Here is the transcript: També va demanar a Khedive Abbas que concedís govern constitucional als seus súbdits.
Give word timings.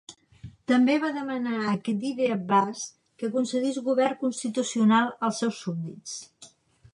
També 0.69 0.93
va 1.01 1.11
demanar 1.17 1.59
a 1.63 1.73
Khedive 1.87 2.29
Abbas 2.35 2.81
que 3.23 3.29
concedís 3.37 3.79
govern 3.91 4.19
constitucional 4.25 5.13
als 5.29 5.45
seus 5.45 5.61
súbdits. 5.67 6.19